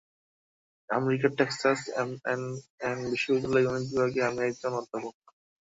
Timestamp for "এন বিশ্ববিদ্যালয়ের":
2.87-3.65